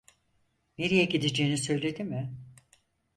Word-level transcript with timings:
Nereye 0.77 1.05
gideceğini 1.05 1.57
söyledi 1.57 2.03
mi? 2.03 2.33